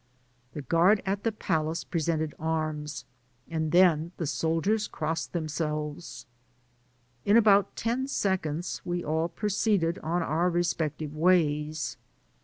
The 0.53 0.63
guard 0.63 1.03
at 1.05 1.23
the 1.23 1.31
palace 1.31 1.83
presented 1.83 2.33
arms, 2.39 3.05
and 3.47 3.71
then 3.71 4.13
the 4.17 4.25
soldiers 4.25 4.87
crossed 4.87 5.31
themselves; 5.31 6.25
in 7.23 7.37
about 7.37 7.75
ten 7.75 8.07
seconds 8.07 8.81
we 8.83 9.03
all 9.03 9.29
proce^ed 9.29 9.99
on 10.03 10.23
our 10.23 10.49
respective 10.49 11.13
ways. 11.15 11.97